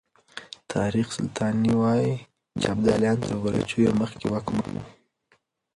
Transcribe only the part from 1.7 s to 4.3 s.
وايي چې ابداليان تر غلجيو مخکې